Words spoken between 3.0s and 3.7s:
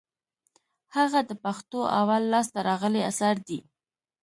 اثر دئ.